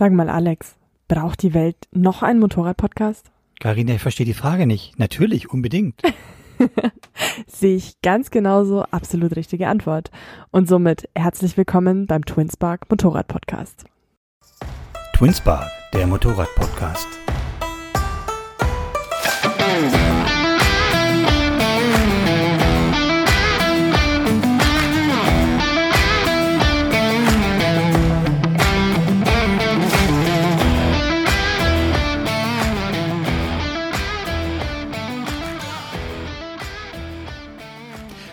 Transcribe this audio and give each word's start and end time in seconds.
Sag 0.00 0.14
mal, 0.14 0.30
Alex, 0.30 0.76
braucht 1.08 1.42
die 1.42 1.52
Welt 1.52 1.76
noch 1.92 2.22
einen 2.22 2.40
Motorrad-Podcast? 2.40 3.30
Carina, 3.60 3.92
ich 3.92 4.00
verstehe 4.00 4.24
die 4.24 4.32
Frage 4.32 4.66
nicht. 4.66 4.98
Natürlich, 4.98 5.50
unbedingt. 5.50 6.00
Sehe 7.46 7.76
ich 7.76 8.00
ganz 8.00 8.30
genauso, 8.30 8.84
absolut 8.84 9.36
richtige 9.36 9.68
Antwort. 9.68 10.10
Und 10.52 10.68
somit 10.68 11.06
herzlich 11.14 11.58
willkommen 11.58 12.06
beim 12.06 12.24
Twinspark 12.24 12.88
Motorrad 12.88 13.28
Podcast. 13.28 13.84
Twinspark, 15.18 15.70
der 15.92 16.06
Motorrad 16.06 16.48
Podcast. 16.54 17.06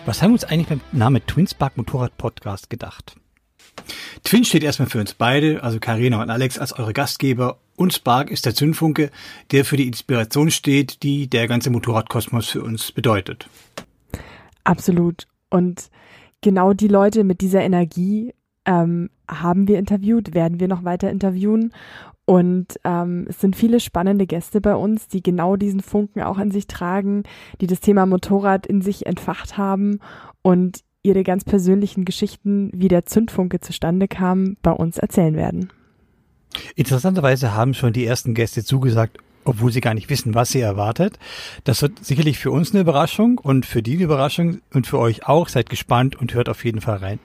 Was 0.08 0.22
haben 0.22 0.30
wir 0.30 0.36
uns 0.36 0.44
eigentlich 0.44 0.68
beim 0.68 0.80
Namen 0.90 1.20
Twinspark 1.26 1.76
Motorrad 1.76 2.16
Podcast 2.16 2.70
gedacht? 2.70 3.16
Twin 4.24 4.42
steht 4.46 4.62
erstmal 4.62 4.88
für 4.88 5.00
uns 5.00 5.12
beide, 5.12 5.62
also 5.62 5.80
Karina 5.80 6.22
und 6.22 6.30
Alex 6.30 6.58
als 6.58 6.72
eure 6.72 6.94
Gastgeber 6.94 7.58
und 7.76 7.92
Spark 7.92 8.30
ist 8.30 8.46
der 8.46 8.54
Zündfunke, 8.54 9.10
der 9.50 9.66
für 9.66 9.76
die 9.76 9.86
Inspiration 9.86 10.50
steht, 10.50 11.02
die 11.02 11.28
der 11.28 11.46
ganze 11.46 11.68
Motorradkosmos 11.68 12.48
für 12.48 12.62
uns 12.62 12.90
bedeutet. 12.90 13.50
Absolut. 14.64 15.26
Und 15.50 15.90
genau 16.40 16.72
die 16.72 16.88
Leute 16.88 17.22
mit 17.22 17.42
dieser 17.42 17.60
Energie 17.60 18.32
ähm, 18.68 19.08
haben 19.28 19.66
wir 19.66 19.78
interviewt, 19.78 20.34
werden 20.34 20.60
wir 20.60 20.68
noch 20.68 20.84
weiter 20.84 21.10
interviewen. 21.10 21.72
Und 22.26 22.78
ähm, 22.84 23.24
es 23.28 23.40
sind 23.40 23.56
viele 23.56 23.80
spannende 23.80 24.26
Gäste 24.26 24.60
bei 24.60 24.74
uns, 24.74 25.08
die 25.08 25.22
genau 25.22 25.56
diesen 25.56 25.80
Funken 25.80 26.20
auch 26.22 26.38
in 26.38 26.50
sich 26.50 26.66
tragen, 26.66 27.22
die 27.62 27.66
das 27.66 27.80
Thema 27.80 28.04
Motorrad 28.04 28.66
in 28.66 28.82
sich 28.82 29.06
entfacht 29.06 29.56
haben 29.56 30.00
und 30.42 30.80
ihre 31.02 31.22
ganz 31.22 31.44
persönlichen 31.44 32.04
Geschichten, 32.04 32.70
wie 32.74 32.88
der 32.88 33.06
Zündfunke 33.06 33.60
zustande 33.60 34.08
kam, 34.08 34.58
bei 34.62 34.72
uns 34.72 34.98
erzählen 34.98 35.36
werden. 35.36 35.70
Interessanterweise 36.76 37.54
haben 37.54 37.72
schon 37.72 37.94
die 37.94 38.04
ersten 38.04 38.34
Gäste 38.34 38.62
zugesagt, 38.62 39.16
obwohl 39.44 39.72
sie 39.72 39.80
gar 39.80 39.94
nicht 39.94 40.10
wissen, 40.10 40.34
was 40.34 40.50
sie 40.50 40.60
erwartet. 40.60 41.18
Das 41.64 41.80
wird 41.80 42.04
sicherlich 42.04 42.38
für 42.38 42.50
uns 42.50 42.72
eine 42.72 42.82
Überraschung 42.82 43.38
und 43.38 43.64
für 43.64 43.82
die 43.82 43.94
eine 43.94 44.04
Überraschung 44.04 44.60
und 44.74 44.86
für 44.86 44.98
euch 44.98 45.26
auch. 45.26 45.48
Seid 45.48 45.70
gespannt 45.70 46.16
und 46.16 46.34
hört 46.34 46.50
auf 46.50 46.62
jeden 46.66 46.82
Fall 46.82 46.98
rein. 46.98 47.18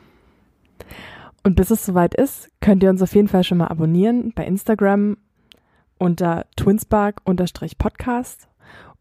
Und 1.43 1.55
bis 1.55 1.71
es 1.71 1.85
soweit 1.85 2.15
ist, 2.15 2.49
könnt 2.61 2.83
ihr 2.83 2.89
uns 2.89 3.01
auf 3.01 3.13
jeden 3.15 3.27
Fall 3.27 3.43
schon 3.43 3.57
mal 3.57 3.67
abonnieren 3.67 4.31
bei 4.33 4.45
Instagram 4.45 5.17
unter 5.97 6.45
twinspark-podcast 6.55 8.47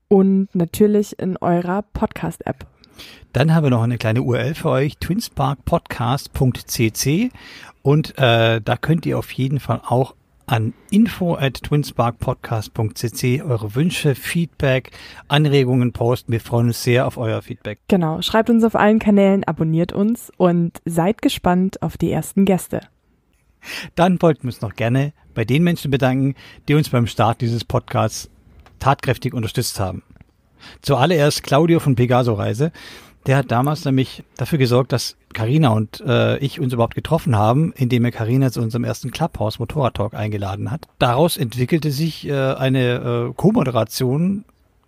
und 0.08 0.48
natürlich 0.52 1.16
in 1.18 1.36
eurer 1.36 1.82
Podcast-App. 1.82 2.66
Dann 3.32 3.54
haben 3.54 3.64
wir 3.64 3.70
noch 3.70 3.82
eine 3.82 3.96
kleine 3.96 4.22
URL 4.22 4.54
für 4.54 4.68
euch, 4.70 4.98
twinsparkpodcast.cc 4.98 7.30
und 7.82 8.18
äh, 8.18 8.60
da 8.60 8.76
könnt 8.76 9.06
ihr 9.06 9.16
auf 9.18 9.32
jeden 9.32 9.60
Fall 9.60 9.80
auch 9.86 10.14
an 10.46 10.74
info 10.90 11.36
at 11.36 11.62
twinsparkpodcast.cc 11.62 13.42
eure 13.42 13.74
Wünsche, 13.74 14.14
Feedback, 14.14 14.90
Anregungen 15.28 15.92
posten. 15.92 16.32
Wir 16.32 16.40
freuen 16.40 16.68
uns 16.68 16.82
sehr 16.82 17.06
auf 17.06 17.16
euer 17.16 17.42
Feedback. 17.42 17.78
Genau, 17.88 18.22
schreibt 18.22 18.50
uns 18.50 18.64
auf 18.64 18.74
allen 18.74 18.98
Kanälen, 18.98 19.44
abonniert 19.44 19.92
uns 19.92 20.30
und 20.36 20.80
seid 20.84 21.22
gespannt 21.22 21.82
auf 21.82 21.96
die 21.96 22.10
ersten 22.10 22.44
Gäste. 22.44 22.80
Dann 23.94 24.20
wollten 24.20 24.42
wir 24.42 24.48
uns 24.48 24.60
noch 24.60 24.74
gerne 24.74 25.12
bei 25.34 25.44
den 25.44 25.62
Menschen 25.62 25.90
bedanken, 25.90 26.34
die 26.68 26.74
uns 26.74 26.88
beim 26.88 27.06
Start 27.06 27.40
dieses 27.40 27.64
Podcasts 27.64 28.28
tatkräftig 28.78 29.34
unterstützt 29.34 29.78
haben. 29.78 30.02
Zuallererst 30.80 31.42
Claudio 31.42 31.80
von 31.80 31.94
Pegaso 31.94 32.34
Reise. 32.34 32.72
Der 33.26 33.36
hat 33.36 33.50
damals 33.50 33.84
nämlich 33.84 34.24
dafür 34.36 34.58
gesorgt, 34.58 34.92
dass 34.92 35.16
Karina 35.32 35.70
und 35.70 36.00
äh, 36.06 36.38
ich 36.38 36.60
uns 36.60 36.72
überhaupt 36.72 36.94
getroffen 36.94 37.36
haben, 37.36 37.72
indem 37.76 38.04
er 38.04 38.10
Karina 38.10 38.50
zu 38.50 38.60
unserem 38.60 38.84
ersten 38.84 39.10
Clubhouse 39.10 39.58
Motorrad 39.58 39.94
Talk 39.94 40.14
eingeladen 40.14 40.70
hat. 40.70 40.88
Daraus 40.98 41.36
entwickelte 41.36 41.90
sich 41.92 42.26
äh, 42.26 42.32
eine 42.32 43.28
äh, 43.30 43.32
Co-Moderation, 43.34 44.44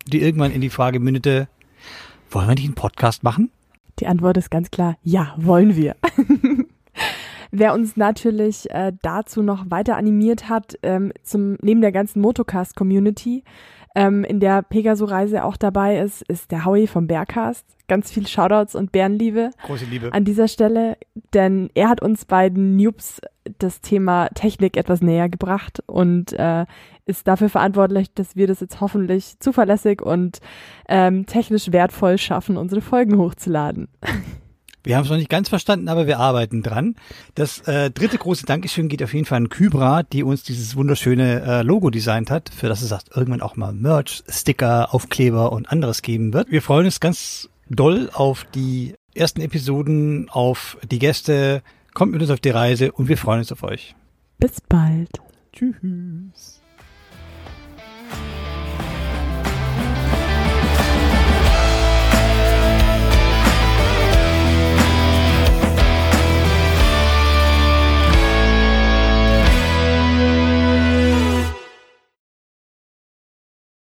die 0.07 0.21
irgendwann 0.21 0.51
in 0.51 0.61
die 0.61 0.69
Frage 0.69 0.99
mündete, 0.99 1.47
wollen 2.29 2.47
wir 2.47 2.55
nicht 2.55 2.65
einen 2.65 2.75
Podcast 2.75 3.23
machen? 3.23 3.51
Die 3.99 4.07
Antwort 4.07 4.35
ist 4.35 4.51
ganz 4.51 4.69
klar, 4.69 4.97
ja, 5.03 5.33
wollen 5.37 5.75
wir. 5.75 5.95
Wer 7.51 7.73
uns 7.73 7.95
natürlich 7.95 8.69
äh, 8.71 8.91
dazu 9.01 9.41
noch 9.41 9.71
weiter 9.71 9.95
animiert 9.95 10.49
hat, 10.49 10.77
ähm, 10.83 11.13
zum, 11.23 11.57
neben 11.61 11.79
der 11.79 11.93
ganzen 11.93 12.19
Motocast-Community, 12.19 13.43
ähm, 13.95 14.23
in 14.23 14.39
der 14.39 14.61
Pegaso-Reise 14.61 15.43
auch 15.43 15.57
dabei 15.57 15.99
ist, 15.99 16.21
ist 16.23 16.51
der 16.51 16.65
Howie 16.65 16.87
vom 16.87 17.07
Bergcast. 17.07 17.65
Ganz 17.87 18.11
viel 18.11 18.27
Shoutouts 18.27 18.75
und 18.75 18.91
Bärenliebe. 18.91 19.51
Große 19.63 19.85
Liebe. 19.85 20.11
An 20.11 20.25
dieser 20.25 20.47
Stelle, 20.47 20.97
denn 21.33 21.69
er 21.75 21.89
hat 21.89 22.01
uns 22.01 22.25
beiden 22.25 22.75
Noobs 22.75 23.21
das 23.59 23.81
Thema 23.81 24.27
Technik 24.29 24.75
etwas 24.75 25.01
näher 25.01 25.29
gebracht 25.29 25.81
und 25.85 26.33
äh, 26.33 26.65
ist 27.05 27.27
dafür 27.27 27.49
verantwortlich, 27.49 28.13
dass 28.13 28.35
wir 28.35 28.47
das 28.47 28.59
jetzt 28.59 28.81
hoffentlich 28.81 29.39
zuverlässig 29.39 30.01
und 30.01 30.39
ähm, 30.89 31.25
technisch 31.25 31.71
wertvoll 31.71 32.17
schaffen, 32.17 32.57
unsere 32.57 32.81
Folgen 32.81 33.17
hochzuladen. 33.17 33.87
Wir 34.85 34.95
haben 34.95 35.03
es 35.03 35.09
noch 35.09 35.17
nicht 35.17 35.29
ganz 35.29 35.49
verstanden, 35.49 35.89
aber 35.89 36.05
wir 36.05 36.19
arbeiten 36.19 36.61
dran. 36.61 36.95
Das 37.33 37.59
äh, 37.67 37.89
dritte 37.89 38.19
große 38.19 38.45
Dankeschön 38.45 38.87
geht 38.87 39.01
auf 39.01 39.13
jeden 39.13 39.25
Fall 39.25 39.37
an 39.37 39.49
Kybra, 39.49 40.03
die 40.03 40.23
uns 40.23 40.43
dieses 40.43 40.75
wunderschöne 40.75 41.41
äh, 41.41 41.61
Logo 41.63 41.89
designt 41.89 42.29
hat, 42.29 42.49
für 42.49 42.69
das 42.69 42.83
es 42.83 42.89
sagt, 42.89 43.15
irgendwann 43.15 43.41
auch 43.41 43.55
mal 43.55 43.73
Merch, 43.73 44.23
Sticker, 44.29 44.93
Aufkleber 44.93 45.51
und 45.51 45.69
anderes 45.71 46.03
geben 46.03 46.33
wird. 46.33 46.51
Wir 46.51 46.61
freuen 46.61 46.85
uns 46.85 46.99
ganz 46.99 47.49
doll 47.67 48.11
auf 48.13 48.45
die 48.53 48.93
ersten 49.15 49.41
Episoden, 49.41 50.29
auf 50.29 50.77
die 50.89 50.99
Gäste. 50.99 51.63
Kommt 51.95 52.11
mit 52.11 52.21
uns 52.21 52.29
auf 52.29 52.39
die 52.39 52.49
Reise 52.49 52.91
und 52.91 53.07
wir 53.07 53.17
freuen 53.17 53.39
uns 53.39 53.51
auf 53.51 53.63
euch. 53.63 53.95
Bis 54.37 54.61
bald. 54.61 55.09
Tschüss. 55.51 56.61